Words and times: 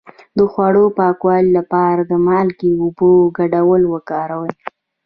د 0.37 0.39
خوړو 0.51 0.85
د 0.91 0.95
پاکوالي 0.99 1.51
لپاره 1.59 2.01
د 2.05 2.13
مالګې 2.27 2.71
او 2.75 2.81
اوبو 2.85 3.11
ګډول 3.37 3.81
وکاروئ 3.93 4.53